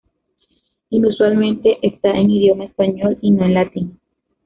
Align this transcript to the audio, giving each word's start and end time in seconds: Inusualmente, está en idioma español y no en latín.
Inusualmente, 0.89 1.77
está 1.85 2.09
en 2.09 2.31
idioma 2.31 2.63
español 2.65 3.19
y 3.21 3.29
no 3.29 3.45
en 3.45 3.53
latín. 3.53 3.99